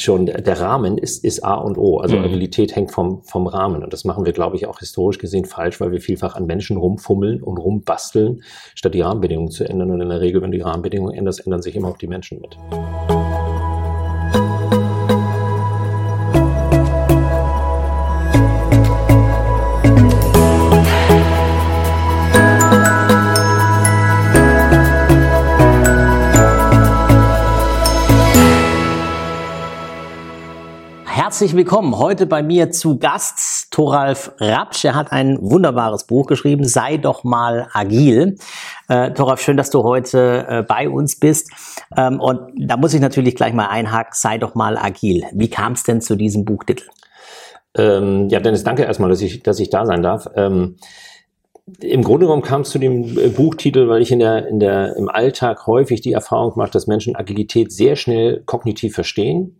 [0.00, 1.98] schon der Rahmen ist, ist A und O.
[1.98, 2.24] Also mhm.
[2.24, 3.82] Agilität hängt vom, vom Rahmen.
[3.82, 6.76] Und das machen wir, glaube ich, auch historisch gesehen falsch, weil wir vielfach an Menschen
[6.76, 8.42] rumfummeln und rumbasteln,
[8.74, 9.90] statt die Rahmenbedingungen zu ändern.
[9.90, 12.56] Und in der Regel, wenn die Rahmenbedingungen ändern, ändern sich immer auch die Menschen mit.
[31.38, 31.96] Herzlich willkommen.
[31.96, 34.84] Heute bei mir zu Gast Thoralf Rapsch.
[34.84, 38.34] Er hat ein wunderbares Buch geschrieben, Sei doch mal agil.
[38.88, 41.52] Äh, Thoralf, schön, dass du heute äh, bei uns bist.
[41.96, 45.22] Ähm, und da muss ich natürlich gleich mal einhaken, Sei doch mal agil.
[45.32, 46.86] Wie kam es denn zu diesem Buchtitel?
[47.76, 50.26] Ähm, ja, Dennis, danke erstmal, dass ich, dass ich da sein darf.
[50.34, 50.74] Ähm,
[51.80, 54.96] im Grunde genommen kam es zu dem äh, Buchtitel, weil ich in der, in der,
[54.96, 59.57] im Alltag häufig die Erfahrung mache, dass Menschen Agilität sehr schnell kognitiv verstehen,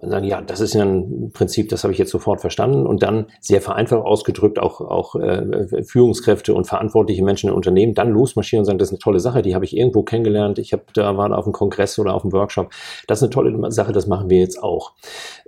[0.00, 2.86] sagen, ja, das ist ja ein Prinzip, das habe ich jetzt sofort verstanden.
[2.86, 8.10] Und dann sehr vereinfacht ausgedrückt auch, auch äh, Führungskräfte und verantwortliche Menschen in Unternehmen dann
[8.10, 10.84] losmarschieren und sagen, das ist eine tolle Sache, die habe ich irgendwo kennengelernt, ich habe
[10.94, 12.72] da war auf einem Kongress oder auf einem Workshop.
[13.06, 14.92] Das ist eine tolle Sache, das machen wir jetzt auch.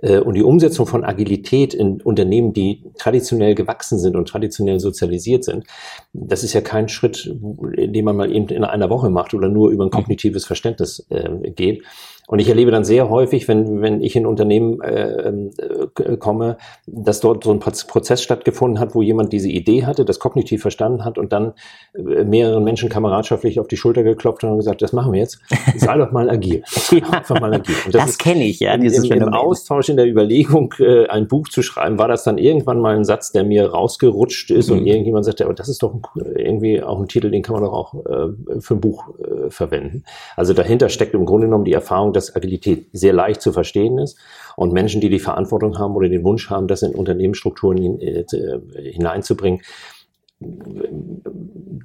[0.01, 5.43] Äh, und die Umsetzung von Agilität in Unternehmen, die traditionell gewachsen sind und traditionell sozialisiert
[5.43, 5.65] sind,
[6.13, 9.71] das ist ja kein Schritt, den man mal eben in einer Woche macht oder nur
[9.71, 11.83] über ein kognitives Verständnis äh, geht,
[12.27, 16.57] und ich erlebe dann sehr häufig, wenn, wenn ich in Unternehmen äh, äh, komme,
[16.87, 21.03] dass dort so ein Prozess stattgefunden hat, wo jemand diese Idee hatte, das kognitiv verstanden
[21.03, 21.53] hat und dann
[21.93, 25.39] äh, mehreren Menschen kameradschaftlich auf die Schulter geklopft und gesagt, das machen wir jetzt.
[25.75, 26.63] Sei doch mal agil.
[27.11, 27.75] Einfach mal agil.
[27.85, 28.77] Und das, das kenne ich, ja.
[28.77, 32.37] Dieses im, Im Austausch, in der Überlegung, äh, ein Buch zu schreiben, war das dann
[32.37, 34.77] irgendwann mal ein Satz, der mir rausgerutscht ist mhm.
[34.77, 37.73] und irgendjemand sagte, aber das ist doch irgendwie auch ein Titel, den kann man doch
[37.73, 40.03] auch äh, für ein Buch äh, verwenden.
[40.37, 44.17] Also dahinter steckt im Grunde genommen die Erfahrung, dass Agilität sehr leicht zu verstehen ist
[44.55, 48.25] und Menschen, die die Verantwortung haben oder den Wunsch haben, das in Unternehmensstrukturen äh,
[48.91, 49.61] hineinzubringen,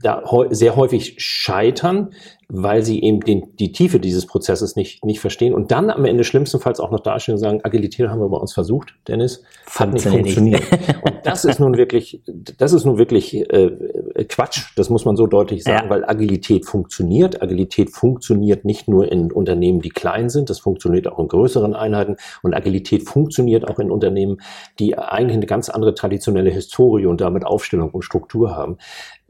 [0.02, 2.12] da sehr häufig scheitern,
[2.50, 6.24] weil sie eben den, die Tiefe dieses Prozesses nicht, nicht verstehen und dann am Ende
[6.24, 9.42] schlimmstenfalls auch noch dastehen und sagen, Agilität haben wir bei uns versucht, Dennis,
[9.74, 10.62] hat nicht funktioniert.
[11.02, 15.26] und das ist nun wirklich, das ist nun wirklich äh, Quatsch, das muss man so
[15.26, 15.90] deutlich sagen, ja.
[15.90, 17.42] weil Agilität funktioniert.
[17.42, 22.16] Agilität funktioniert nicht nur in Unternehmen, die klein sind, das funktioniert auch in größeren Einheiten
[22.42, 24.40] und Agilität funktioniert auch in Unternehmen,
[24.78, 28.78] die eigentlich eine ganz andere traditionelle Historie und damit Aufstellung und Struktur haben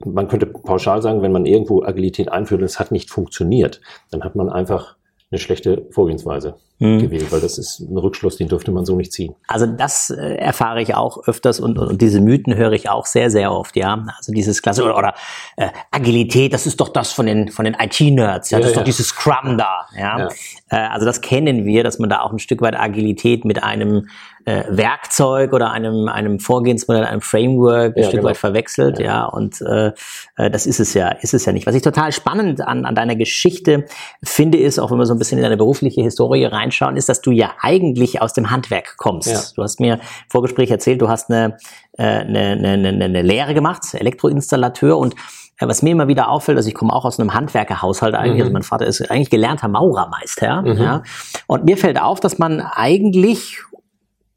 [0.05, 4.23] man könnte pauschal sagen, wenn man irgendwo Agilität einführt und es hat nicht funktioniert, dann
[4.23, 4.97] hat man einfach
[5.31, 7.01] eine schlechte Vorgehensweise hm.
[7.01, 9.35] gewählt, weil das ist ein Rückschluss, den dürfte man so nicht ziehen.
[9.49, 13.07] Also das äh, erfahre ich auch öfters und, und, und, diese Mythen höre ich auch
[13.07, 14.07] sehr, sehr oft, ja.
[14.17, 15.15] Also dieses Klasse oder, oder
[15.57, 18.77] äh, Agilität, das ist doch das von den von den IT-Nerds, ja, das ja, ist
[18.77, 18.81] ja.
[18.81, 20.19] doch dieses Scrum da, ja.
[20.19, 20.29] ja.
[20.71, 24.07] Äh, also das kennen wir, dass man da auch ein Stück weit Agilität mit einem
[24.49, 28.31] äh, Werkzeug oder einem, einem Vorgehensmodell, einem Framework ein ja, Stück genau.
[28.31, 29.05] weit verwechselt, ja.
[29.05, 29.25] ja.
[29.27, 29.93] Und äh,
[30.37, 31.67] äh, das ist es ja, ist es ja nicht.
[31.67, 33.85] Was ich total spannend an, an deiner Geschichte
[34.23, 37.21] finde, ist, auch wenn wir so ein bisschen in deine berufliche Historie reinschauen, ist, dass
[37.21, 39.29] du ja eigentlich aus dem Handwerk kommst.
[39.29, 39.41] Ja.
[39.55, 41.57] Du hast mir im Vorgespräch erzählt, du hast eine,
[41.93, 45.15] äh, eine, eine, eine Lehre gemacht, Elektroinstallateur und
[45.59, 48.43] äh, was mir immer wieder auffällt, also ich komme auch aus einem Handwerkerhaushalt eigentlich, mhm.
[48.43, 50.77] also mein Vater ist eigentlich gelernter Maurermeister, mhm.
[50.79, 51.03] ja,
[51.47, 53.59] und mir fällt auf, dass man eigentlich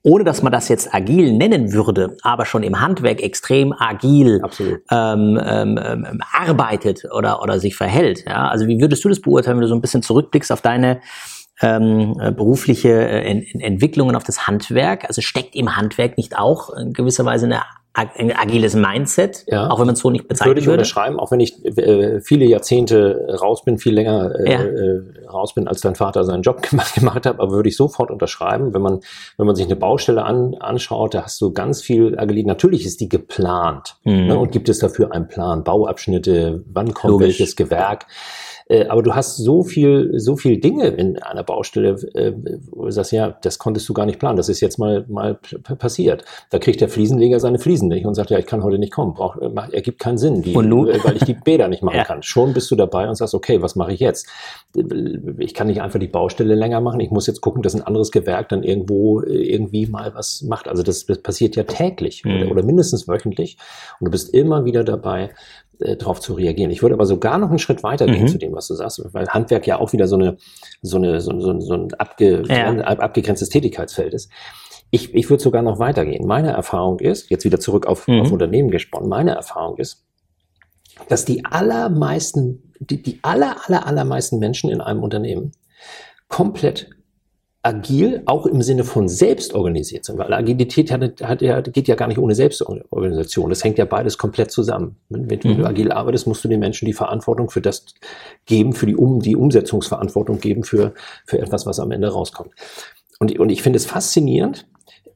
[0.04, 4.42] ohne dass man das jetzt agil nennen würde, aber schon im Handwerk extrem agil
[4.90, 8.26] ähm, ähm, ähm, arbeitet oder, oder sich verhält.
[8.26, 8.48] Ja?
[8.48, 11.02] Also wie würdest du das beurteilen, wenn du so ein bisschen zurückblickst auf deine
[11.62, 15.06] ähm, äh, berufliche äh, Ent Entwicklungen, auf das Handwerk?
[15.06, 17.62] Also steckt im Handwerk nicht auch in gewisser Weise eine
[17.94, 19.70] ein agiles Mindset, ja.
[19.70, 20.66] auch wenn man es so nicht bezeichnen würde.
[20.66, 24.62] Würde ich unterschreiben, auch wenn ich äh, viele Jahrzehnte raus bin, viel länger äh, ja.
[24.62, 28.10] äh, raus bin, als dein Vater seinen Job gemacht, gemacht hat, aber würde ich sofort
[28.10, 29.02] unterschreiben, wenn man,
[29.36, 32.48] wenn man sich eine Baustelle an, anschaut, da hast du ganz viel Agilität.
[32.48, 34.28] Natürlich ist die geplant mhm.
[34.28, 37.28] ne, und gibt es dafür einen Plan, Bauabschnitte, wann kommt Logisch.
[37.28, 38.06] welches Gewerk.
[38.72, 42.32] Äh, aber du hast so viel, so viel Dinge in einer Baustelle, äh,
[42.72, 44.38] wo du sagst, ja, das konntest du gar nicht planen.
[44.38, 45.38] Das ist jetzt mal, mal
[45.78, 46.24] passiert.
[46.52, 49.14] Da kriegt der Fliesenleger seine Fliesen nicht und sagt, ja, ich kann heute nicht kommen.
[49.14, 49.36] Brauch,
[49.72, 52.06] ergibt keinen Sinn, die, weil ich die Bäder nicht machen ja.
[52.06, 52.24] kann.
[52.24, 54.30] Schon bist du dabei und sagst, okay, was mache ich jetzt?
[55.38, 57.02] Ich kann nicht einfach die Baustelle länger machen.
[57.02, 60.70] Ich muss jetzt gucken, dass ein anderes Gewerk dann irgendwo irgendwie mal was macht.
[60.70, 62.44] Also das, das passiert ja täglich mhm.
[62.44, 63.58] oder, oder mindestens wöchentlich.
[64.00, 65.32] Und du bist immer wieder dabei,
[65.82, 66.72] äh, darauf zu reagieren.
[66.72, 68.28] Ich würde aber sogar noch einen Schritt weiter gehen mhm.
[68.28, 70.38] zu dem, was du sagst, weil Handwerk ja auch wieder so eine
[70.82, 72.72] so eine so, so, so ein abge, ja.
[72.78, 74.30] abgegrenztes Tätigkeitsfeld ist.
[74.90, 76.28] Ich, ich würde sogar noch weitergehen.
[76.28, 78.22] Meine Erfahrung ist, jetzt wieder zurück auf, mhm.
[78.22, 80.06] auf Unternehmen gesponnen, meine Erfahrung ist,
[81.08, 85.54] dass die allermeisten, die, die aller, aller, allermeisten Menschen in einem Unternehmen
[86.28, 86.90] komplett
[87.64, 91.96] agil auch im Sinne von selbst organisiert sind, weil Agilität hat, hat ja, geht ja
[91.96, 93.50] gar nicht ohne Selbstorganisation.
[93.50, 94.96] Das hängt ja beides komplett zusammen.
[95.10, 95.58] Wenn, wenn mhm.
[95.58, 97.86] du agil arbeitest, musst du den Menschen die Verantwortung für das
[98.46, 100.94] geben, für die, um, die Umsetzungsverantwortung geben für,
[101.26, 102.52] für etwas, was am Ende rauskommt.
[103.20, 104.66] Und, und ich finde es faszinierend.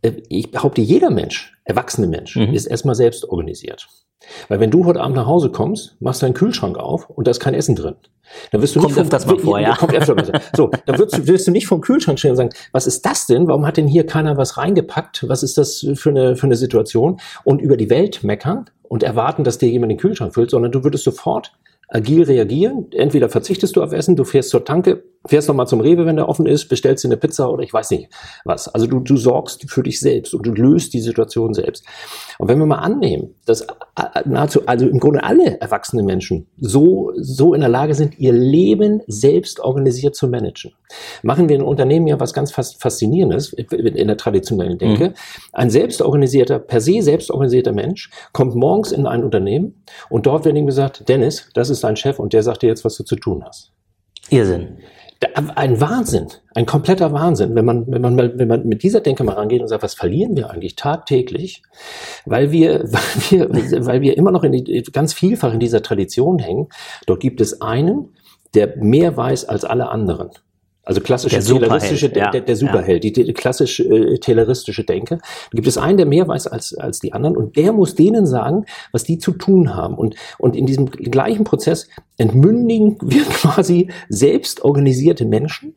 [0.01, 2.53] Äh, ich behaupte, jeder Mensch, erwachsene Mensch, mhm.
[2.53, 3.87] ist erstmal selbst organisiert.
[4.47, 7.39] Weil wenn du heute Abend nach Hause kommst, machst deinen Kühlschrank auf und da ist
[7.39, 7.95] kein Essen drin.
[8.51, 9.75] Dann wirst du kommt nicht das mal vor, ja.
[9.75, 10.41] Kommt öfter mal.
[10.55, 13.27] So, dann wirst du, wirst du nicht vom Kühlschrank stehen und sagen, was ist das
[13.27, 13.47] denn?
[13.47, 15.27] Warum hat denn hier keiner was reingepackt?
[15.27, 17.19] Was ist das für eine, für eine Situation?
[17.43, 20.83] Und über die Welt meckern und erwarten, dass dir jemand den Kühlschrank füllt, sondern du
[20.83, 21.53] würdest sofort
[21.87, 22.87] agil reagieren.
[22.91, 26.29] Entweder verzichtest du auf Essen, du fährst zur Tanke, fährst nochmal zum Rewe, wenn der
[26.29, 28.09] offen ist, bestellst dir eine Pizza oder ich weiß nicht
[28.43, 28.67] was.
[28.67, 31.85] Also du, du sorgst für dich selbst und du löst die Situation selbst.
[32.37, 33.65] Und wenn wir mal annehmen, dass
[34.25, 39.01] nahezu, also im Grunde alle erwachsenen Menschen so, so in der Lage sind, ihr Leben
[39.07, 40.73] selbst organisiert zu managen,
[41.23, 45.09] machen wir in Unternehmen ja was ganz Faszinierendes in der traditionellen Denke.
[45.09, 45.13] Mhm.
[45.53, 50.65] Ein selbstorganisierter, per se selbstorganisierter Mensch kommt morgens in ein Unternehmen und dort wird ihm
[50.65, 53.43] gesagt, Dennis, das ist dein Chef und der sagt dir jetzt, was du zu tun
[53.45, 53.71] hast.
[54.29, 54.77] Irrsinn
[55.55, 59.33] ein Wahnsinn, ein kompletter Wahnsinn, wenn man, wenn man, wenn man mit dieser Denke mal
[59.33, 61.63] rangeht und sagt, was verlieren wir eigentlich tagtäglich,
[62.25, 66.39] weil wir, weil wir, weil wir immer noch in die, ganz vielfach in dieser Tradition
[66.39, 66.67] hängen.
[67.05, 68.13] Dort gibt es einen,
[68.53, 70.31] der mehr weiß als alle anderen.
[70.85, 72.29] Also klassische der tayloristische, ja.
[72.29, 73.11] der, der Superheld, ja.
[73.11, 75.17] die, die klassisch äh, tayloristische Denke.
[75.17, 78.27] Da gibt es einen, der mehr weiß als, als die anderen und der muss denen
[78.27, 79.95] sagen, was die zu tun haben.
[79.95, 85.75] Und, und in diesem gleichen Prozess entmündigen wir quasi selbst organisierte Menschen,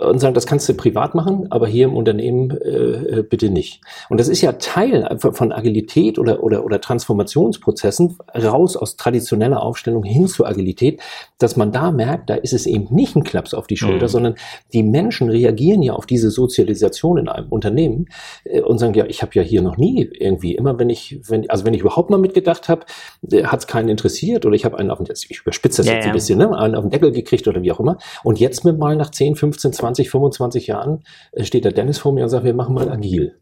[0.00, 3.80] und sagen, das kannst du privat machen, aber hier im Unternehmen äh, äh bitte nicht.
[4.08, 10.04] Und das ist ja Teil von Agilität oder, oder, oder Transformationsprozessen raus aus traditioneller Aufstellung
[10.04, 11.00] hin zur Agilität,
[11.38, 14.10] dass man da merkt, da ist es eben nicht ein Klaps auf die Schulter, mhm.
[14.10, 14.34] sondern
[14.72, 18.06] die Menschen reagieren ja auf diese Sozialisation in einem Unternehmen
[18.44, 21.48] äh, und sagen, ja, ich habe ja hier noch nie irgendwie, immer wenn ich, wenn,
[21.50, 22.86] also wenn ich überhaupt mal mitgedacht habe,
[23.30, 25.94] äh, hat es keinen interessiert oder ich habe einen auf den, ich überspitze das ja,
[25.94, 27.98] jetzt ein bisschen, ne, einen auf den Deckel gekriegt oder wie auch immer.
[28.22, 31.02] Und jetzt mit mal nach 10, 15, 20 20, 25 Jahren
[31.32, 33.36] äh, steht der Dennis vor mir und sagt, wir machen mal agil.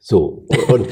[0.00, 0.86] So, und,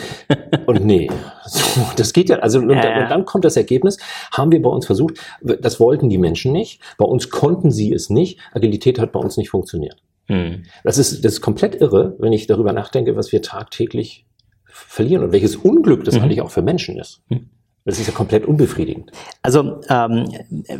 [0.67, 1.09] und nee,
[1.47, 3.99] so, das geht ja, also, und, ja, und, dann kommt das Ergebnis,
[4.33, 8.11] haben wir bei uns versucht, das wollten die Menschen nicht, bei uns konnten sie es
[8.11, 10.03] nicht, Agilität hat bei uns nicht funktioniert.
[10.27, 10.65] Hm.
[10.83, 14.27] Das, ist, das ist komplett irre, wenn ich darüber nachdenke, was wir tagtäglich
[14.65, 16.23] verlieren und welches Unglück das mhm.
[16.23, 17.23] eigentlich auch für Menschen ist.
[17.29, 17.49] Mhm.
[17.87, 19.13] Das ist ja komplett unbefriedigend.
[19.43, 20.29] Also ähm,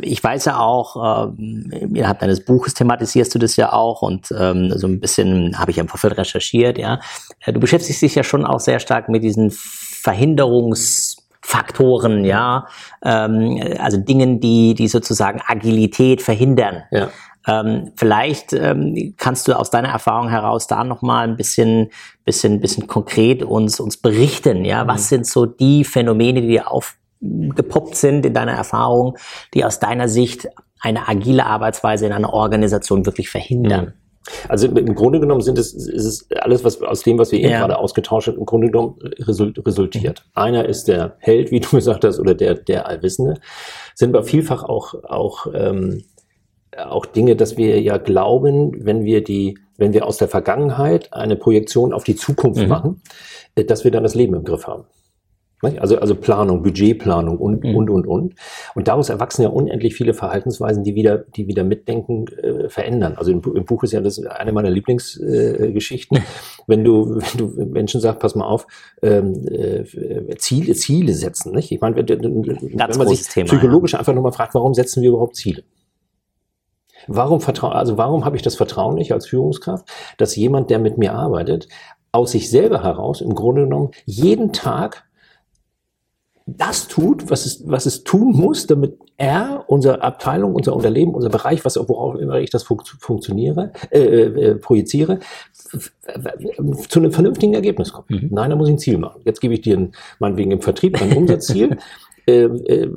[0.01, 4.73] ich weiß ja auch, ähm, innerhalb deines Buches thematisierst du das ja auch und ähm,
[4.75, 6.99] so ein bisschen habe ich ja im Vorfeld recherchiert, ja.
[7.45, 12.67] Äh, du beschäftigst dich ja schon auch sehr stark mit diesen Verhinderungsfaktoren, ja,
[13.01, 16.83] ähm, also Dingen, die, die sozusagen Agilität verhindern.
[16.91, 17.09] Ja.
[17.47, 21.89] Ähm, vielleicht ähm, kannst du aus deiner Erfahrung heraus da noch mal ein bisschen,
[22.25, 24.65] bisschen, bisschen konkret uns uns berichten.
[24.65, 24.87] Ja, mhm.
[24.89, 29.17] was sind so die Phänomene, die dir aufgepoppt sind in deiner Erfahrung,
[29.53, 30.47] die aus deiner Sicht
[30.81, 33.85] eine agile Arbeitsweise in einer Organisation wirklich verhindern?
[33.85, 33.93] Mhm.
[34.49, 37.49] Also im Grunde genommen sind es, ist es alles, was aus dem, was wir eben
[37.49, 37.59] ja.
[37.59, 40.23] gerade ausgetauscht haben, im Grunde genommen resultiert.
[40.25, 40.31] Mhm.
[40.41, 43.39] Einer ist der Held, wie du gesagt hast, oder der, der Allwissende.
[43.95, 46.03] Sind aber vielfach auch, auch ähm,
[46.77, 51.35] auch Dinge, dass wir ja glauben, wenn wir die, wenn wir aus der Vergangenheit eine
[51.35, 52.67] Projektion auf die Zukunft mhm.
[52.67, 53.01] machen,
[53.55, 54.85] äh, dass wir dann das Leben im Griff haben.
[55.79, 57.75] Also, also Planung, Budgetplanung und, mhm.
[57.75, 58.35] und, und, und.
[58.75, 63.15] Und daraus erwachsen ja unendlich viele Verhaltensweisen, die wieder, die wieder Mitdenken äh, verändern.
[63.17, 66.17] Also im, im, Buch ist ja das eine meiner Lieblingsgeschichten.
[66.17, 66.21] Äh,
[66.67, 68.67] wenn du, wenn du Menschen sagst, pass mal auf,
[69.01, 69.83] ähm, äh,
[70.37, 71.71] Ziele, Ziele setzen, nicht?
[71.71, 73.99] Ich meine, wenn, wenn man sich Thema, psychologisch ja.
[73.99, 75.63] einfach nochmal fragt, warum setzen wir überhaupt Ziele?
[77.07, 79.87] Warum vertraue, also warum habe ich das Vertrauen nicht als Führungskraft,
[80.17, 81.67] dass jemand, der mit mir arbeitet,
[82.11, 85.07] aus sich selber heraus im Grunde genommen jeden Tag
[86.47, 91.29] das tut, was es, was es tun muss, damit er, unsere Abteilung, unser Unternehmen, unser
[91.29, 95.19] Bereich, was worauf immer ich das funktioniere, äh, äh, projiziere,
[96.87, 98.09] zu einem vernünftigen Ergebnis kommt.
[98.09, 98.29] Mhm.
[98.31, 99.21] Nein, da muss ich ein Ziel machen.
[99.25, 101.77] Jetzt gebe ich dir meinetwegen im Vertrieb ein Umsatzziel.
[102.27, 102.91] äh, äh,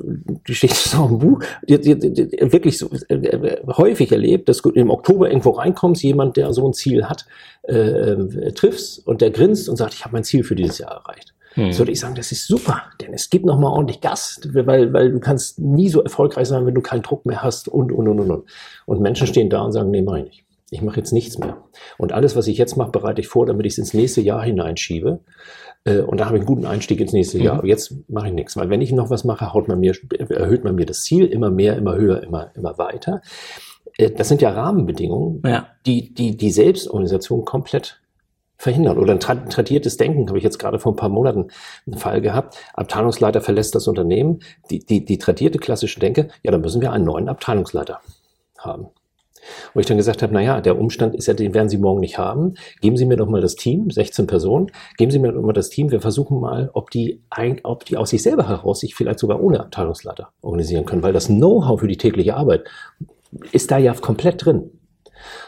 [0.47, 4.69] die steht auch im Buch, die, die, die, wirklich so, äh, häufig erlebt, dass du
[4.71, 7.25] im Oktober irgendwo reinkommst, jemand, der so ein Ziel hat,
[7.63, 10.91] äh, äh, triffst und der grinst und sagt, ich habe mein Ziel für dieses Jahr
[10.91, 11.33] erreicht.
[11.53, 11.71] Hm.
[11.71, 15.11] So würde ich sagen, das ist super, denn es gibt nochmal ordentlich Gas, weil, weil
[15.11, 18.19] du kannst nie so erfolgreich sein, wenn du keinen Druck mehr hast und, und, und,
[18.19, 18.31] und.
[18.31, 18.43] Und,
[18.85, 20.45] und Menschen stehen da und sagen, nee, mach ich nicht.
[20.73, 21.65] Ich mache jetzt nichts mehr.
[21.97, 24.41] Und alles, was ich jetzt mache, bereite ich vor, damit ich es ins nächste Jahr
[24.41, 25.19] hineinschiebe.
[25.83, 27.57] Äh, und da habe ich einen guten Einstieg ins nächste Jahr.
[27.57, 29.93] Aber jetzt mache ich nichts, weil wenn ich noch was mache, haut man mir,
[30.29, 33.21] erhöht man mir das Ziel immer mehr, immer höher, immer, immer weiter.
[33.97, 35.67] äh, das sind ja Rahmenbedingungen, ja.
[35.85, 38.01] die, die die Selbstorganisation komplett
[38.55, 38.97] verhindern.
[38.97, 41.47] Oder ein tradiertes Denken, habe ich jetzt gerade vor ein paar Monaten
[41.85, 42.57] einen Fall gehabt.
[42.75, 44.39] Abteilungsleiter verlässt das Unternehmen.
[44.69, 47.99] Die, die, die tradierte klassische Denke, ja, dann müssen wir einen neuen Abteilungsleiter
[48.57, 48.87] haben.
[49.73, 52.17] Wo ich dann gesagt habe, naja, der Umstand ist ja, den werden Sie morgen nicht
[52.17, 52.55] haben.
[52.81, 55.69] Geben Sie mir doch mal das Team, 16 Personen, geben Sie mir doch mal das
[55.69, 55.91] Team.
[55.91, 57.21] Wir versuchen mal, ob die,
[57.63, 61.27] ob die aus sich selber heraus sich vielleicht sogar ohne Abteilungsleiter organisieren können, weil das
[61.27, 62.65] Know-how für die tägliche Arbeit
[63.51, 64.71] ist da ja komplett drin.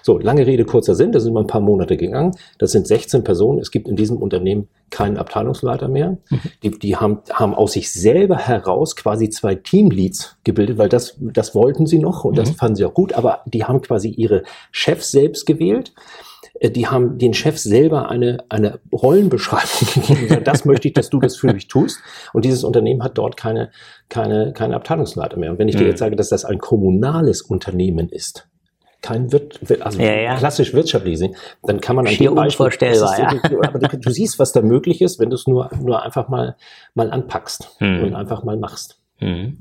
[0.01, 2.36] So, lange Rede, kurzer Sinn, das sind mal ein paar Monate gegangen.
[2.58, 3.60] Das sind 16 Personen.
[3.60, 6.18] Es gibt in diesem Unternehmen keinen Abteilungsleiter mehr.
[6.30, 6.39] Mhm.
[6.62, 11.56] Die, die haben, haben aus sich selber heraus quasi zwei Teamleads gebildet, weil das, das
[11.56, 12.38] wollten sie noch und mhm.
[12.38, 15.94] das fanden sie auch gut, aber die haben quasi ihre Chefs selbst gewählt
[16.60, 20.44] äh, die haben den Chef selber eine, eine Rollenbeschreibung gegeben.
[20.44, 22.00] Das möchte ich, dass du das für mich tust.
[22.32, 23.72] Und dieses Unternehmen hat dort keine,
[24.10, 25.51] keine, keine Abteilungsleiter mehr.
[25.51, 25.89] Und wenn ich dir mhm.
[25.89, 28.48] jetzt sage, dass das ein kommunales Unternehmen ist,
[29.03, 30.36] kein Wirt, also ja, ja.
[30.38, 33.39] klassisch wirtschaftlich sehen, dann kann man Schier unvorstellbar, ja.
[33.67, 36.55] aber du, du, siehst, was da möglich ist, wenn du es nur, nur einfach mal,
[36.95, 38.03] mal anpackst hm.
[38.03, 38.98] und einfach mal machst.
[39.17, 39.57] Hm.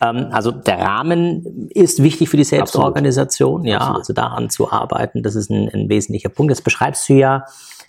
[0.00, 3.66] Ähm, also der Rahmen ist wichtig für die Selbstorganisation, Absolut.
[3.66, 3.98] ja, Absolut.
[3.98, 6.52] also daran zu arbeiten, das ist ein, ein wesentlicher Punkt.
[6.52, 7.44] Das beschreibst du ja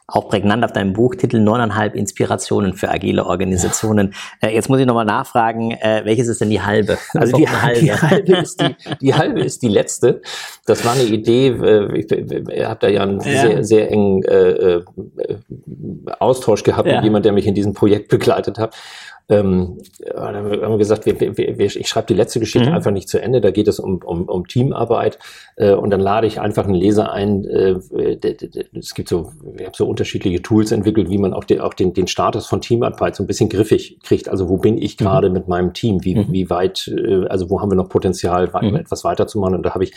[0.08, 4.14] auch prägnant auf deinem Buchtitel neuneinhalb Inspirationen für agile Organisationen.
[4.42, 4.50] Ja.
[4.50, 6.98] Äh, jetzt muss ich nochmal nachfragen, äh, welches ist denn die halbe?
[7.16, 7.80] Also die, halbe.
[7.80, 10.22] die halbe ist die, die halbe ist die letzte.
[10.66, 13.42] Das war eine Idee, äh, ich, ich habe da ja einen ja.
[13.42, 14.84] sehr, sehr engen äh, äh,
[16.20, 16.96] Austausch gehabt ja.
[16.96, 18.76] mit jemand, der mich in diesem Projekt begleitet hat.
[19.28, 22.76] Ähm, dann haben wir gesagt, wir, wir, wir, ich schreibe die letzte Geschichte mhm.
[22.76, 23.42] einfach nicht zu Ende.
[23.42, 25.18] Da geht es um, um, um Teamarbeit
[25.56, 27.46] äh, und dann lade ich einfach einen Leser ein.
[27.46, 27.76] Äh,
[28.74, 31.94] es gibt so, wir haben so unterschiedliche Tools entwickelt, wie man auch, den, auch den,
[31.94, 34.30] den Status von Teamarbeit so ein bisschen griffig kriegt.
[34.30, 35.04] Also wo bin ich mhm.
[35.04, 35.34] gerade mhm.
[35.34, 36.04] mit meinem Team?
[36.04, 36.28] Wie, mhm.
[36.30, 36.88] wie weit?
[36.88, 38.76] Äh, also wo haben wir noch Potenzial, mhm.
[38.76, 39.56] etwas weiterzumachen?
[39.56, 39.94] Und da habe ich,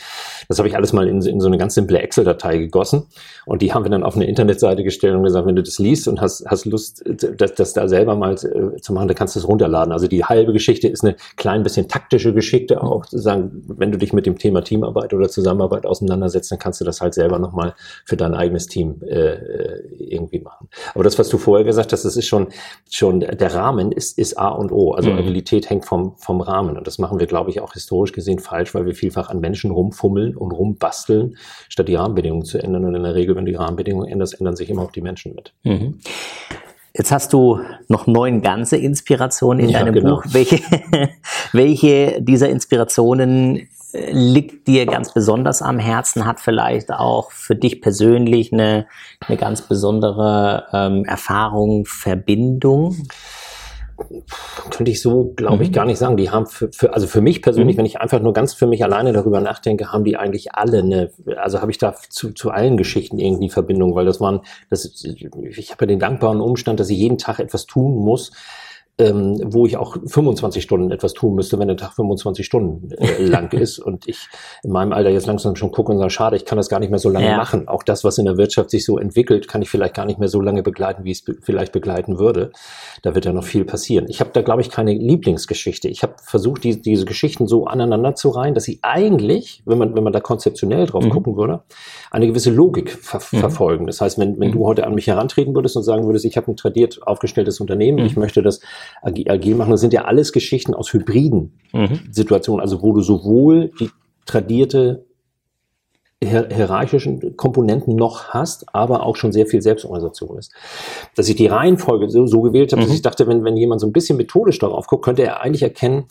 [0.49, 3.07] das habe ich alles mal in, in so eine ganz simple Excel-Datei gegossen
[3.45, 6.09] und die haben wir dann auf eine Internetseite gestellt und gesagt, wenn du das liest
[6.09, 9.49] und hast, hast Lust, das, das da selber mal äh, zu machen, kannst du es
[9.49, 9.93] runterladen.
[9.93, 13.99] Also die halbe Geschichte ist eine klein bisschen taktische Geschichte auch, zu sagen, wenn du
[13.99, 17.75] dich mit dem Thema Teamarbeit oder Zusammenarbeit auseinandersetzt, dann kannst du das halt selber nochmal
[18.05, 20.69] für dein eigenes Team äh, äh, irgendwie machen.
[20.95, 22.49] Aber das, was du vorher gesagt hast, das ist schon,
[22.89, 24.93] schon der Rahmen ist, ist A und O.
[24.93, 25.19] Also mhm.
[25.19, 26.77] Agilität hängt vom, vom Rahmen.
[26.77, 29.73] Und das machen wir, glaube ich, auch historisch gesehen falsch, weil wir vielfach an Menschen
[29.73, 31.37] rumfummeln und rumbasteln,
[31.69, 32.85] statt die Rahmenbedingungen zu ändern.
[32.85, 35.35] Und in der Regel, wenn du die Rahmenbedingungen änderst, ändern sich immer auch die Menschen
[35.35, 35.55] mit.
[35.65, 35.99] Mhm.
[36.95, 40.17] Jetzt hast du noch neun ganze Inspirationen in ja, deinem genau.
[40.17, 40.25] Buch.
[40.29, 40.61] Welche,
[41.53, 47.81] welche dieser Inspirationen äh, liegt dir ganz besonders am Herzen, hat vielleicht auch für dich
[47.81, 48.87] persönlich eine,
[49.27, 52.97] eine ganz besondere ähm, Erfahrung, Verbindung?
[54.71, 55.75] Könnte ich so, glaube ich, mhm.
[55.75, 56.17] gar nicht sagen.
[56.17, 57.79] Die haben für, für also für mich persönlich, mhm.
[57.79, 61.11] wenn ich einfach nur ganz für mich alleine darüber nachdenke, haben die eigentlich alle eine,
[61.37, 64.41] also habe ich da zu, zu allen Geschichten irgendwie Verbindung, weil das waren,
[64.71, 68.33] das, ich habe ja den dankbaren Umstand, dass ich jeden Tag etwas tun muss,
[69.01, 73.23] ähm, wo ich auch 25 Stunden etwas tun müsste, wenn der Tag 25 Stunden äh,
[73.23, 74.27] lang ist und ich
[74.65, 76.91] in meinem Alter jetzt langsam schon gucke und sage, schade, ich kann das gar nicht
[76.91, 77.37] mehr so lange ja.
[77.37, 77.69] machen.
[77.69, 80.29] Auch das, was in der Wirtschaft sich so entwickelt, kann ich vielleicht gar nicht mehr
[80.29, 82.51] so lange begleiten, wie es be vielleicht begleiten würde.
[83.03, 84.07] Da wird ja noch viel passieren.
[84.09, 85.89] Ich habe da, glaube ich, keine Lieblingsgeschichte.
[85.89, 89.95] Ich habe versucht, die, diese Geschichten so aneinander zu reihen, dass sie eigentlich, wenn man,
[89.95, 91.11] wenn man da konzeptionell drauf mhm.
[91.11, 91.63] gucken würde,
[92.11, 93.39] eine gewisse Logik ver mhm.
[93.39, 93.87] verfolgen.
[93.87, 94.55] Das heißt, wenn, wenn mhm.
[94.55, 97.99] du heute an mich herantreten würdest und sagen würdest, ich habe ein tradiert aufgestelltes Unternehmen,
[98.05, 98.23] ich mhm.
[98.23, 98.61] möchte das
[99.03, 99.71] agil machen.
[99.71, 102.01] Das sind ja alles Geschichten aus hybriden mhm.
[102.11, 103.91] Situationen, also wo du sowohl die
[104.27, 105.07] tradierte
[106.23, 110.53] hier hierarchischen Komponenten noch hast, aber auch schon sehr viel Selbstorganisation ist.
[111.15, 112.87] Dass ich die Reihenfolge so, so gewählt habe, mhm.
[112.87, 115.63] dass ich dachte, wenn, wenn jemand so ein bisschen methodisch darauf guckt, könnte er eigentlich
[115.63, 116.07] erkennen,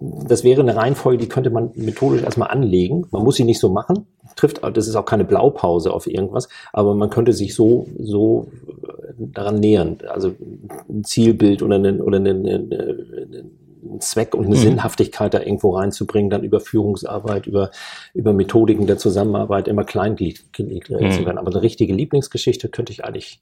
[0.00, 3.06] das wäre eine Reihenfolge, die könnte man methodisch erstmal anlegen.
[3.10, 4.06] Man muss sie nicht so machen,
[4.38, 8.48] trifft, das ist auch keine Blaupause auf irgendwas, aber man könnte sich so, so
[9.18, 9.98] daran nähern.
[10.08, 10.34] Also
[10.88, 14.60] ein Zielbild oder einen, oder einen, einen Zweck und eine mhm.
[14.60, 17.70] Sinnhaftigkeit da irgendwo reinzubringen, dann über Führungsarbeit, über,
[18.14, 21.10] über Methodiken der Zusammenarbeit immer kleingleid gelegt mhm.
[21.12, 21.38] zu werden.
[21.38, 23.40] Aber eine richtige Lieblingsgeschichte könnte ich eigentlich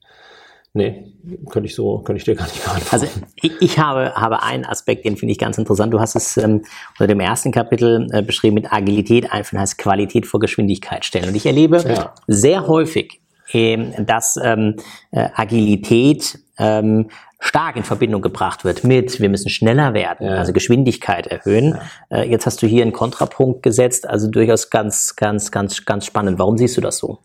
[0.73, 1.13] Nee,
[1.49, 2.89] könnte ich so, könnte ich dir gar nicht beantworten.
[2.91, 3.07] Also
[3.41, 5.93] ich, ich habe, habe einen Aspekt, den finde ich ganz interessant.
[5.93, 10.27] Du hast es ähm, unter dem ersten Kapitel äh, beschrieben mit Agilität, einfach heißt Qualität
[10.27, 11.29] vor Geschwindigkeit stellen.
[11.29, 12.13] Und ich erlebe ja.
[12.27, 13.21] sehr häufig,
[13.53, 14.77] ähm, dass ähm,
[15.13, 17.09] äh, Agilität ähm,
[17.39, 20.35] stark in Verbindung gebracht wird mit, wir müssen schneller werden, ja.
[20.35, 21.79] also Geschwindigkeit erhöhen.
[22.11, 22.19] Ja.
[22.19, 26.39] Äh, jetzt hast du hier einen Kontrapunkt gesetzt, also durchaus ganz, ganz, ganz, ganz spannend.
[26.39, 27.19] Warum siehst du das so?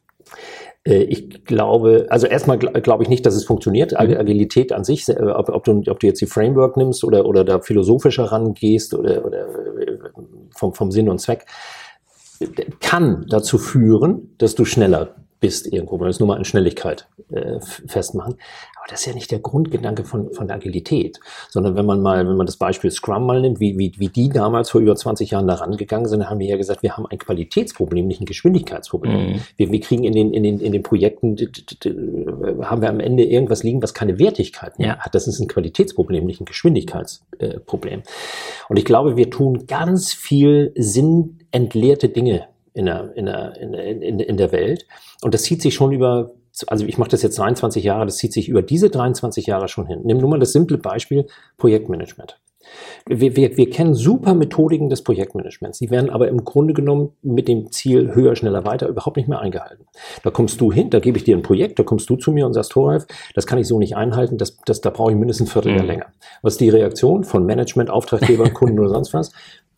[0.85, 3.91] Äh, ich glaube, also erstmal glaube ich nicht, dass es funktioniert.
[3.91, 3.97] Mhm.
[3.97, 7.43] Agilität an sich, äh, ob, ob, du, ob du jetzt die Framework nimmst oder, oder
[7.43, 9.47] da philosophischer rangehst oder, oder
[9.79, 9.97] äh,
[10.55, 11.45] vom, vom Sinn und Zweck.
[12.79, 15.97] kann dazu führen, dass du schneller bist irgendwo.
[15.97, 18.35] Man muss nur mal an Schnelligkeit äh, festmachen.
[18.77, 21.19] Aber das ist ja nicht der Grundgedanke von, von der Agilität,
[21.49, 24.29] sondern wenn man mal, wenn man das Beispiel Scrum mal nimmt, wie, wie, wie die
[24.29, 27.17] damals vor über 20 Jahren da rangegangen sind, haben wir ja gesagt, wir haben ein
[27.17, 29.33] Qualitätsproblem, nicht ein Geschwindigkeitsproblem.
[29.33, 29.41] Mhm.
[29.57, 31.35] Wir, wir kriegen in den, in den, in den Projekten,
[32.63, 35.13] haben wir am Ende irgendwas liegen, was keine Wertigkeit mehr hat.
[35.13, 38.03] Das ist ein Qualitätsproblem, nicht ein Geschwindigkeitsproblem.
[38.69, 44.19] Und ich glaube, wir tun ganz viel sinnentleerte Dinge in der, in der, in, in,
[44.19, 44.85] in der Welt.
[45.21, 46.31] Und das zieht sich schon über,
[46.67, 49.87] also ich mache das jetzt 23 Jahre, das zieht sich über diese 23 Jahre schon
[49.87, 50.01] hin.
[50.03, 52.39] Nimm nur mal das simple Beispiel Projektmanagement.
[53.07, 55.79] Wir, wir, wir kennen super Methodiken des Projektmanagements.
[55.79, 59.39] Die werden aber im Grunde genommen mit dem Ziel höher, schneller, weiter überhaupt nicht mehr
[59.39, 59.85] eingehalten.
[60.23, 62.45] Da kommst du hin, da gebe ich dir ein Projekt, da kommst du zu mir
[62.45, 65.49] und sagst, Thoralf, das kann ich so nicht einhalten, das, das, da brauche ich mindestens
[65.49, 65.89] ein Vierteljahr mhm.
[65.89, 66.05] länger.
[66.41, 69.31] Was ist die Reaktion von Management, Auftraggeber, Kunden oder sonst was?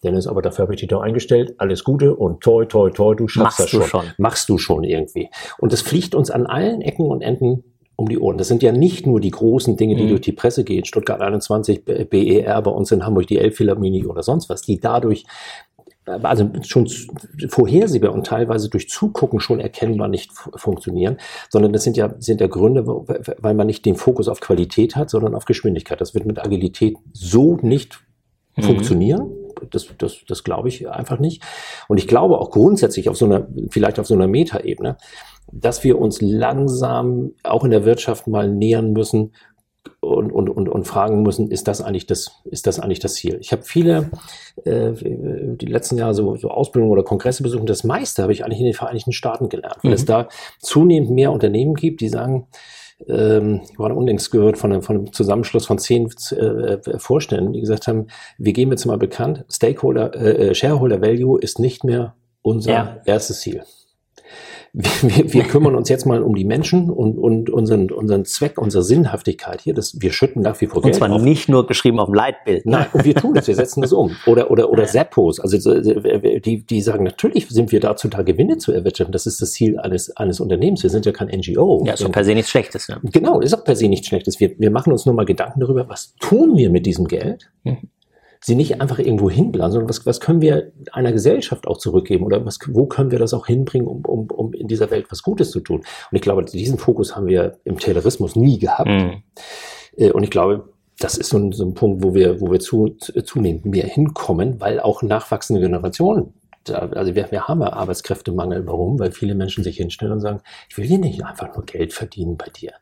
[0.03, 1.55] Dennis, aber dafür habe ich dich doch eingestellt.
[1.57, 3.83] Alles Gute und toi, toi, toi, du schaffst Machst das schon.
[3.83, 4.05] schon.
[4.17, 5.29] Machst du schon irgendwie.
[5.57, 7.63] Und das fliegt uns an allen Ecken und Enden
[7.95, 8.37] um die Ohren.
[8.37, 10.09] Das sind ja nicht nur die großen Dinge, die mhm.
[10.09, 14.49] durch die Presse gehen, Stuttgart 21, BER, bei uns in Hamburg die Elbphilharmonie oder sonst
[14.49, 15.25] was, die dadurch
[16.05, 16.89] also schon
[17.47, 21.17] vorhersehbar und teilweise durch Zugucken schon erkennbar nicht funktionieren,
[21.49, 25.09] sondern das sind ja, sind ja Gründe, weil man nicht den Fokus auf Qualität hat,
[25.09, 26.01] sondern auf Geschwindigkeit.
[26.01, 28.03] Das wird mit Agilität so nicht
[28.57, 28.63] mhm.
[28.63, 29.31] funktionieren.
[29.71, 31.43] Das, das, das glaube ich einfach nicht.
[31.87, 34.97] Und ich glaube auch grundsätzlich auf so einer, vielleicht auf so einer Metaebene,
[35.51, 39.33] dass wir uns langsam auch in der Wirtschaft mal nähern müssen
[39.99, 43.37] und, und, und, und fragen müssen, ist das eigentlich das, ist das eigentlich das Ziel?
[43.41, 44.11] Ich habe viele,
[44.65, 47.69] äh, die letzten Jahre so, so Ausbildungen oder Kongresse besucht.
[47.69, 49.95] Das meiste habe ich eigentlich in den Vereinigten Staaten gelernt, weil mhm.
[49.95, 50.27] es da
[50.59, 52.47] zunehmend mehr Unternehmen gibt, die sagen,
[53.07, 57.61] ähm, ich war unlängst gehört von einem, von einem Zusammenschluss von zehn äh, Vorständen, die
[57.61, 58.07] gesagt haben,
[58.37, 62.97] wir geben jetzt mal bekannt, Stakeholder, äh, äh Shareholder Value ist nicht mehr unser ja.
[63.05, 63.63] erstes Ziel
[64.73, 68.83] wir, wir kümmern uns jetzt mal um die Menschen und, und unseren, unseren Zweck, unsere
[68.83, 69.75] Sinnhaftigkeit hier.
[69.75, 70.95] Das, wir schütten nach wie vor Geld.
[70.95, 71.21] Und zwar auf.
[71.21, 72.65] nicht nur geschrieben auf dem Leitbild.
[72.65, 74.15] Nein, und wir tun das, wir setzen das um.
[74.25, 78.71] Oder, oder, oder Seppos, also die, die sagen, natürlich sind wir dazu da, Gewinne zu
[78.71, 79.11] erwirtschaften.
[79.11, 80.81] Das ist das Ziel eines, eines Unternehmens.
[80.81, 81.83] Wir sind ja kein NGO.
[81.85, 82.89] Ja, ist doch per se nichts Schlechtes.
[82.89, 82.99] Ne?
[83.03, 84.39] Genau, ist auch per se nichts Schlechtes.
[84.39, 87.51] Wir, wir machen uns nur mal Gedanken darüber, was tun wir mit diesem Geld?
[87.63, 87.89] Mhm
[88.43, 92.45] sie nicht einfach irgendwo hinblasen, sondern was, was können wir einer Gesellschaft auch zurückgeben oder
[92.45, 95.51] was, wo können wir das auch hinbringen, um, um, um in dieser Welt was Gutes
[95.51, 95.79] zu tun.
[95.79, 98.89] Und ich glaube, diesen Fokus haben wir im Taylorismus nie gehabt.
[98.89, 99.23] Mhm.
[100.11, 102.95] Und ich glaube, das ist so ein, so ein Punkt, wo wir, wo wir zu,
[103.23, 106.33] zunehmend mehr hinkommen, weil auch nachwachsende Generationen
[106.71, 108.65] also wir, wir haben ja Arbeitskräftemangel.
[108.67, 108.99] Warum?
[108.99, 112.37] Weil viele Menschen sich hinstellen und sagen, ich will hier nicht einfach nur Geld verdienen
[112.37, 112.73] bei dir.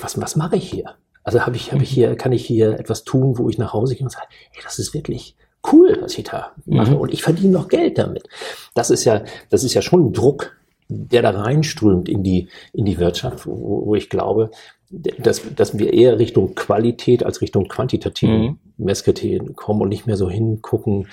[0.00, 0.96] Was, was mache ich hier?
[1.24, 3.94] Also habe ich, habe ich hier, kann ich hier etwas tun, wo ich nach Hause
[3.94, 5.36] gehe und sage, hey, das ist wirklich
[5.72, 6.92] cool, was ich da mache.
[6.92, 6.96] Mhm.
[6.98, 8.28] Und ich verdiene noch Geld damit.
[8.74, 10.56] Das ist ja, das ist ja schon ein Druck,
[10.88, 14.50] der da reinströmt in die, in die Wirtschaft, wo, wo ich glaube,
[14.90, 18.58] dass, dass wir eher Richtung Qualität als Richtung quantitativen mhm.
[18.76, 21.08] Messkriterien kommen und nicht mehr so hingucken,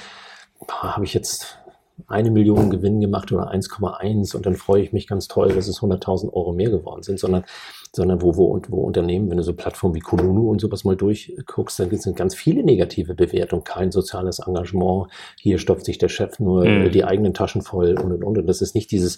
[0.67, 1.59] habe ich jetzt
[2.07, 5.79] eine Million Gewinn gemacht oder 1,1 und dann freue ich mich ganz toll, dass es
[5.79, 7.43] 100.000 Euro mehr geworden sind, sondern
[7.91, 11.79] sondern wo, wo, wo Unternehmen, wenn du so Plattformen wie Kununu und sowas mal durchguckst,
[11.79, 15.07] dann sind ganz viele negative Bewertungen, kein soziales Engagement,
[15.39, 16.91] hier stopft sich der Chef nur mhm.
[16.91, 18.37] die eigenen Taschen voll und und und.
[18.37, 19.17] Und das ist nicht dieses,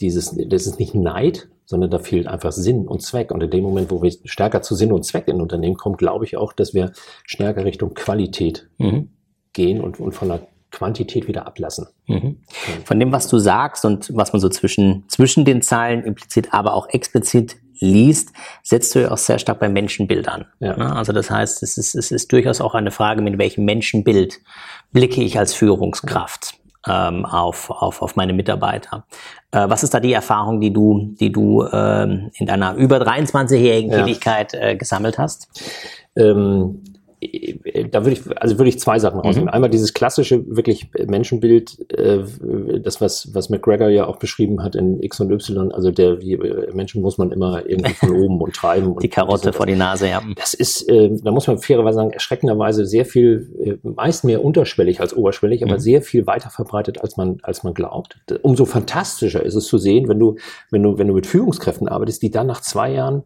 [0.00, 3.30] dieses, das ist nicht Neid, sondern da fehlt einfach Sinn und Zweck.
[3.30, 6.24] Und in dem Moment, wo wir stärker zu Sinn und Zweck in Unternehmen kommen, glaube
[6.24, 6.92] ich auch, dass wir
[7.24, 9.10] stärker Richtung Qualität mhm.
[9.52, 11.86] gehen und, und von der Quantität wieder ablassen.
[12.06, 12.38] Mhm.
[12.84, 16.74] Von dem, was du sagst und was man so zwischen, zwischen den Zeilen implizit, aber
[16.74, 20.46] auch explizit liest, setzt du ja auch sehr stark beim Menschenbild an.
[20.60, 20.76] Ja.
[20.76, 20.94] Ne?
[20.94, 24.40] Also das heißt, es ist, es ist durchaus auch eine Frage, mit welchem Menschenbild
[24.92, 26.54] blicke ich als Führungskraft
[26.88, 29.04] ähm, auf, auf, auf meine Mitarbeiter.
[29.50, 33.90] Äh, was ist da die Erfahrung, die du, die du ähm, in deiner über 23-jährigen
[33.90, 33.98] ja.
[33.98, 35.48] Tätigkeit äh, gesammelt hast?
[36.16, 36.82] Ähm,
[37.90, 39.44] da würde ich, also würde ich zwei Sachen rausnehmen.
[39.44, 39.54] Mhm.
[39.54, 42.18] Einmal dieses klassische, wirklich Menschenbild, äh,
[42.80, 46.36] das, was, was McGregor ja auch beschrieben hat in X und Y, also der, wie,
[46.72, 48.96] Menschen muss man immer irgendwie von oben und treiben.
[49.02, 50.22] die Karotte und vor die Nase, ja.
[50.36, 55.00] Das ist, äh, da muss man fairerweise sagen, erschreckenderweise sehr viel, äh, meist mehr unterschwellig
[55.00, 55.80] als oberschwellig, aber mhm.
[55.80, 58.18] sehr viel weiter verbreitet, als man, als man glaubt.
[58.42, 60.36] Umso fantastischer ist es zu sehen, wenn du,
[60.70, 63.22] wenn du, wenn du mit Führungskräften arbeitest, die dann nach zwei Jahren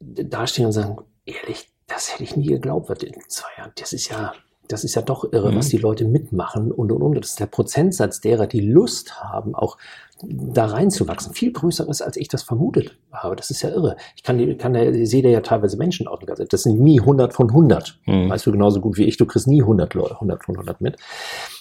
[0.00, 3.72] dastehen und sagen, ehrlich, das hätte ich nie geglaubt, was in zwei Jahren.
[3.76, 4.32] Das ist ja,
[4.68, 5.56] das ist ja doch irre, mhm.
[5.56, 7.14] was die Leute mitmachen und und und.
[7.14, 9.78] Das ist der Prozentsatz derer, die Lust haben, auch
[10.22, 13.36] da reinzuwachsen, viel größer ist, als ich das vermutet habe.
[13.36, 13.96] Das ist ja irre.
[14.16, 16.48] Ich kann, kann ich sehe da ja teilweise Menschen aus dem Gazette.
[16.48, 17.98] Das sind nie 100 von 100.
[18.06, 18.30] Mhm.
[18.30, 20.96] Weißt du genauso gut wie ich, du kriegst nie 100 Leute, 100 von 100 mit.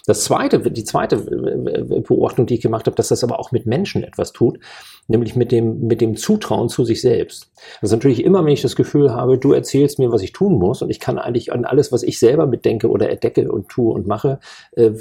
[0.05, 4.03] Das zweite, die zweite Beobachtung, die ich gemacht habe, dass das aber auch mit Menschen
[4.03, 4.59] etwas tut,
[5.07, 7.51] nämlich mit dem, mit dem Zutrauen zu sich selbst.
[7.81, 10.59] Das ist natürlich immer, wenn ich das Gefühl habe, du erzählst mir, was ich tun
[10.59, 13.91] muss und ich kann eigentlich an alles, was ich selber mitdenke oder entdecke und tue
[13.91, 14.39] und mache,
[14.75, 14.91] äh,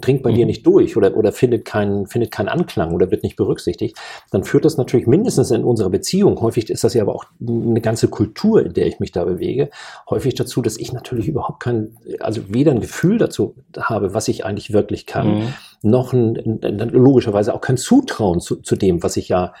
[0.00, 0.34] dringt bei mhm.
[0.34, 3.96] dir nicht durch oder, oder findet keinen, findet keinen Anklang oder wird nicht berücksichtigt,
[4.30, 7.80] dann führt das natürlich mindestens in unserer Beziehung, häufig ist das ja aber auch eine
[7.80, 9.70] ganze Kultur, in der ich mich da bewege,
[10.08, 14.44] häufig dazu, dass ich natürlich überhaupt kein, also weder ein Gefühl dazu habe, was ich
[14.44, 15.54] eigentlich wirklich kann, mhm.
[15.82, 16.60] noch ein,
[16.92, 19.54] logischerweise auch kein Zutrauen zu, zu dem, was ich ja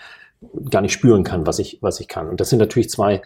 [0.70, 2.28] gar nicht spüren kann, was ich, was ich kann.
[2.28, 3.22] Und das sind natürlich zwei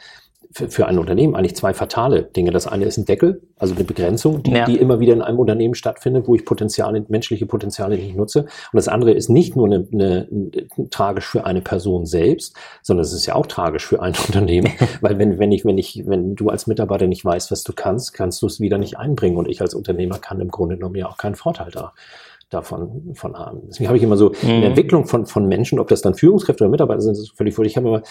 [0.52, 2.50] für, für ein Unternehmen eigentlich zwei fatale Dinge.
[2.50, 4.64] Das eine ist ein Deckel, also eine Begrenzung, die, ja.
[4.64, 8.40] die immer wieder in einem Unternehmen stattfindet, wo ich Potenziale, menschliche Potenziale nicht nutze.
[8.40, 13.04] Und das andere ist nicht nur eine, eine, eine, tragisch für eine Person selbst, sondern
[13.04, 16.34] es ist ja auch tragisch für ein Unternehmen, weil wenn, wenn ich, wenn ich, wenn
[16.34, 19.36] du als Mitarbeiter nicht weißt, was du kannst, kannst du es wieder nicht einbringen.
[19.36, 21.92] Und ich als Unternehmer kann im Grunde genommen ja auch keinen Vorteil da
[22.52, 23.62] davon von haben.
[23.68, 24.48] Deswegen habe ich immer so mhm.
[24.48, 27.66] eine Entwicklung von, von Menschen, ob das dann Führungskräfte oder Mitarbeiter sind, ist völlig voll.
[27.66, 28.02] Ich habe immer,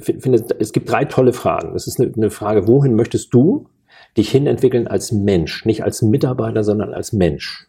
[0.00, 1.72] finde, es gibt drei tolle Fragen.
[1.74, 3.68] Das ist eine, eine Frage, wohin möchtest du
[4.16, 5.64] dich hinentwickeln als Mensch?
[5.64, 7.68] Nicht als Mitarbeiter, sondern als Mensch.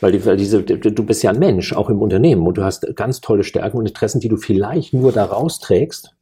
[0.00, 2.96] Weil, die, weil diese, du bist ja ein Mensch, auch im Unternehmen, und du hast
[2.96, 6.14] ganz tolle Stärken und Interessen, die du vielleicht nur da rausträgst,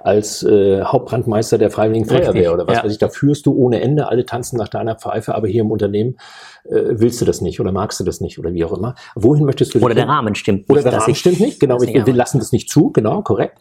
[0.00, 2.84] als äh, Hauptbrandmeister der Freiwilligen Feuerwehr oder was ja.
[2.84, 5.70] weiß ich, da führst du ohne Ende, alle tanzen nach deiner Pfeife, aber hier im
[5.70, 6.16] Unternehmen
[6.64, 8.94] äh, willst du das nicht oder magst du das nicht oder wie auch immer.
[9.14, 10.70] Wohin möchtest du Oder der Rahmen stimmt nicht.
[10.70, 13.58] Oder der Rahmen stimmt nicht, genau, wir, wir lassen das nicht zu, genau, korrekt.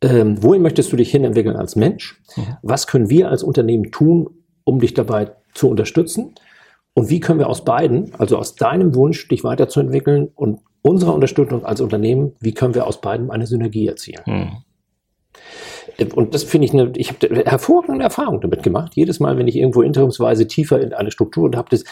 [0.00, 2.20] Ähm, wohin möchtest du dich hin entwickeln als Mensch?
[2.36, 2.56] Mhm.
[2.62, 4.28] Was können wir als Unternehmen tun,
[4.64, 6.34] um dich dabei zu unterstützen?
[6.94, 11.64] Und wie können wir aus beiden, also aus deinem Wunsch, dich weiterzuentwickeln und unserer Unterstützung
[11.64, 14.22] als Unternehmen, wie können wir aus beiden eine Synergie erzielen?
[14.26, 14.63] Mhm.
[16.14, 18.92] Und das finde ich eine, ich habe hervorragende Erfahrung damit gemacht.
[18.94, 21.84] Jedes Mal, wenn ich irgendwo interimsweise tiefer in eine Struktur und habe das,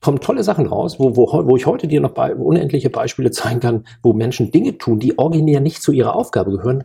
[0.00, 3.60] kommen tolle Sachen raus, wo, wo, wo ich heute dir noch bei, unendliche Beispiele zeigen
[3.60, 6.84] kann, wo Menschen Dinge tun, die originär nicht zu ihrer Aufgabe gehören,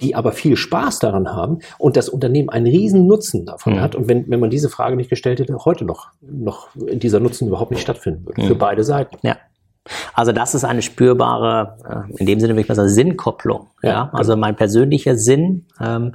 [0.00, 3.80] die aber viel Spaß daran haben und das Unternehmen einen riesen Nutzen davon mhm.
[3.80, 3.94] hat.
[3.96, 7.72] Und wenn, wenn man diese Frage nicht gestellt hätte, heute noch, noch dieser Nutzen überhaupt
[7.72, 8.42] nicht stattfinden würde.
[8.42, 8.46] Mhm.
[8.46, 9.18] Für beide Seiten.
[9.22, 9.38] Ja.
[10.14, 13.68] Also das ist eine spürbare, äh, in dem Sinne würde ich mal sagen, Sinnkopplung.
[13.82, 14.10] Ja, ja?
[14.12, 16.14] Also mein persönlicher Sinn ähm,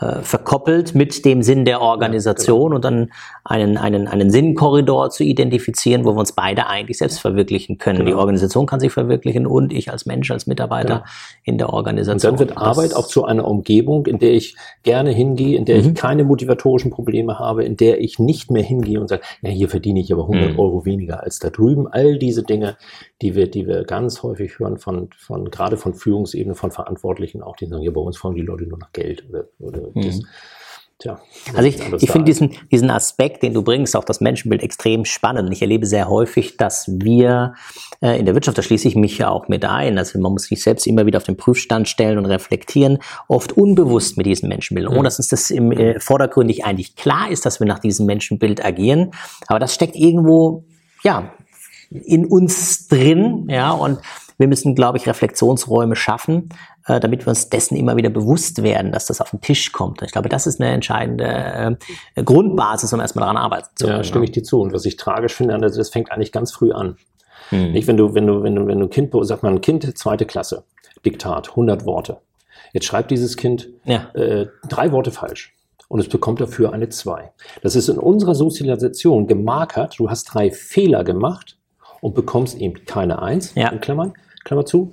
[0.00, 3.12] äh, verkoppelt mit dem Sinn der Organisation und dann
[3.44, 7.98] einen, einen, einen Sinnkorridor zu identifizieren, wo wir uns beide eigentlich selbst verwirklichen können.
[7.98, 8.10] Genau.
[8.10, 11.04] Die Organisation kann sich verwirklichen und ich als Mensch, als Mitarbeiter genau.
[11.44, 12.32] in der Organisation.
[12.32, 15.82] Und dann wird Arbeit auch zu einer Umgebung, in der ich gerne hingehe, in der
[15.82, 15.88] mhm.
[15.88, 19.68] ich keine motivatorischen Probleme habe, in der ich nicht mehr hingehe und sage, ja, hier
[19.68, 20.58] verdiene ich aber 100 mhm.
[20.58, 21.86] Euro weniger als da drüben.
[21.86, 22.76] All diese Dinge,
[23.22, 27.56] die wir, die wir ganz häufig hören von, von gerade von Führungsebene, von Verantwortlichen auch,
[27.56, 30.02] die sagen, ja, bei uns fragen die Leute nur nach Geld oder, oder mhm.
[30.02, 30.20] das.
[31.00, 31.18] Tja,
[31.54, 35.50] also ich, ich finde diesen, diesen Aspekt, den du bringst, auch das Menschenbild extrem spannend.
[35.50, 37.54] Ich erlebe sehr häufig, dass wir
[38.02, 40.42] äh, in der Wirtschaft, da schließe ich mich ja auch mit ein, also man muss
[40.42, 44.88] sich selbst immer wieder auf den Prüfstand stellen und reflektieren, oft unbewusst mit diesem Menschenbild,
[44.88, 45.04] ohne mhm.
[45.04, 49.12] dass uns das im äh, vordergründig eigentlich klar ist, dass wir nach diesem Menschenbild agieren.
[49.46, 50.64] Aber das steckt irgendwo,
[51.02, 51.32] ja,
[51.90, 53.98] in uns drin, ja, und
[54.40, 56.48] wir müssen, glaube ich, Reflexionsräume schaffen,
[56.86, 60.00] äh, damit wir uns dessen immer wieder bewusst werden, dass das auf den Tisch kommt.
[60.00, 61.76] Ich glaube, das ist eine entscheidende
[62.14, 63.98] äh, Grundbasis, um erstmal daran arbeiten zu können.
[63.98, 64.62] Ja, stimme ich dir zu.
[64.62, 66.96] Und was ich tragisch finde, das fängt eigentlich ganz früh an.
[67.50, 67.72] Hm.
[67.72, 69.98] Nicht, wenn du, wenn du, wenn du, wenn du ein Kind, sag mal, ein Kind,
[69.98, 70.64] zweite Klasse,
[71.04, 72.16] Diktat, 100 Worte.
[72.72, 74.08] Jetzt schreibt dieses Kind ja.
[74.14, 75.54] äh, drei Worte falsch
[75.88, 77.30] und es bekommt dafür eine 2.
[77.62, 79.98] Das ist in unserer Sozialisation gemarkert.
[79.98, 81.58] Du hast drei Fehler gemacht
[82.00, 83.68] und bekommst eben keine 1, ja.
[83.68, 84.92] in Klammern, Klammer zu,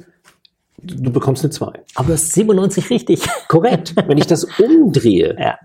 [0.77, 1.65] du bekommst eine 2.
[1.95, 3.25] Aber du hast 97 richtig.
[3.47, 3.95] Korrekt.
[4.07, 5.57] Wenn ich das umdrehe, ja.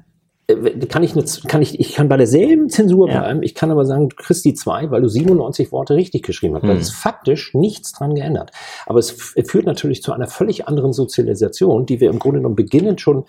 [0.49, 3.21] Äh, kann ich, eine, kann ich, ich kann bei derselben Zensur ja.
[3.21, 6.55] bleiben, ich kann aber sagen, du kriegst die 2, weil du 97 Worte richtig geschrieben
[6.55, 6.63] hast.
[6.63, 6.71] Hm.
[6.71, 8.51] Da ist faktisch nichts dran geändert.
[8.87, 13.01] Aber es führt natürlich zu einer völlig anderen Sozialisation, die wir im Grunde genommen beginnend
[13.01, 13.25] schon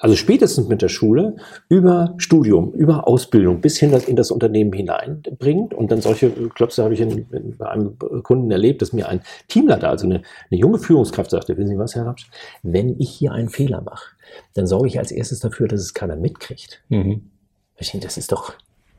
[0.00, 1.36] also spätestens mit der Schule,
[1.68, 5.74] über Studium, über Ausbildung bis hin in das Unternehmen hineinbringt.
[5.74, 9.20] Und dann solche Klopse habe ich in, in, bei einem Kunden erlebt, dass mir ein
[9.48, 12.28] Teamleiter, also eine, eine junge Führungskraft sagte, wissen Sie was, Herr Rapsch,
[12.62, 14.16] wenn ich hier einen Fehler mache,
[14.54, 16.82] dann sorge ich als erstes dafür, dass es keiner mitkriegt.
[16.88, 17.30] Mhm.
[17.78, 18.54] Ich denke, das ist doch,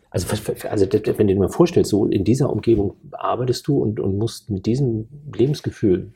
[0.10, 0.28] also,
[0.70, 4.50] also wenn du dir mal vorstellst, so in dieser Umgebung arbeitest du und, und musst
[4.50, 6.14] mit diesem Lebensgefühl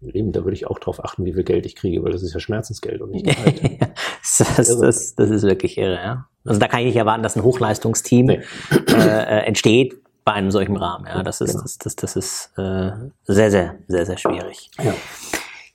[0.00, 2.34] leben, da würde ich auch darauf achten, wie viel Geld ich kriege, weil das ist
[2.34, 3.80] ja Schmerzensgeld und nicht Gehalt.
[4.20, 6.26] das, das, das, ist wirklich irre, ja.
[6.44, 8.40] Also da kann ich nicht erwarten, dass ein Hochleistungsteam nee.
[8.88, 11.06] äh, entsteht, bei einem solchen Rahmen.
[11.06, 11.62] Ja, das ist, genau.
[11.62, 12.90] das, das, das ist äh,
[13.24, 14.70] sehr, sehr, sehr, sehr schwierig.
[14.78, 14.92] Ja.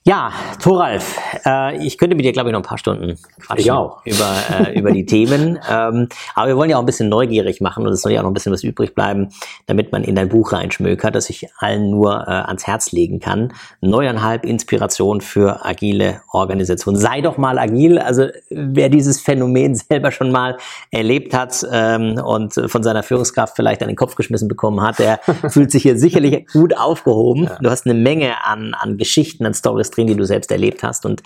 [0.06, 4.34] Ja, Thoralf, äh, ich könnte mit dir, glaube ich, noch ein paar Stunden quatschen über,
[4.50, 5.58] äh, über die Themen.
[5.66, 8.24] Ähm, aber wir wollen ja auch ein bisschen neugierig machen und es soll ja auch
[8.24, 9.30] noch ein bisschen was übrig bleiben,
[9.64, 13.54] damit man in dein Buch reinschmökert, das ich allen nur äh, ans Herz legen kann.
[13.80, 17.00] Neuneinhalb Inspiration für agile Organisationen.
[17.00, 17.98] Sei doch mal agil.
[17.98, 20.58] Also wer dieses Phänomen selber schon mal
[20.90, 25.20] erlebt hat ähm, und von seiner Führungskraft vielleicht an den Kopf geschmissen bekommen hat, der
[25.48, 27.44] fühlt sich hier sicherlich gut aufgehoben.
[27.44, 27.58] Ja.
[27.62, 31.06] Du hast eine Menge an, an Geschichten, an Stories drin, die du selbst erlebt hast.
[31.06, 31.22] Und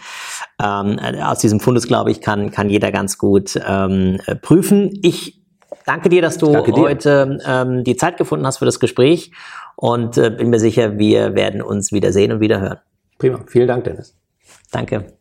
[0.62, 4.98] ähm, aus diesem Fundus, glaube ich, kann, kann jeder ganz gut ähm, prüfen.
[5.02, 5.40] Ich
[5.86, 6.72] danke dir, dass du dir.
[6.72, 9.32] heute ähm, die Zeit gefunden hast für das Gespräch
[9.76, 12.78] und äh, bin mir sicher, wir werden uns wieder sehen und wieder hören.
[13.18, 13.40] Prima.
[13.46, 14.16] Vielen Dank, Dennis.
[14.70, 15.17] Danke.